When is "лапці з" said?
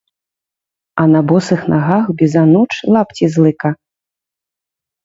2.97-3.47